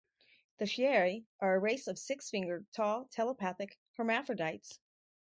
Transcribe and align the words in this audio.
The 0.57 0.65
"Chieri" 0.65 1.25
are 1.41 1.53
a 1.53 1.59
race 1.59 1.85
of 1.85 1.99
six-fingered, 1.99 2.65
tall, 2.71 3.05
telepathic 3.11 3.77
hermaphrodites. 3.97 4.79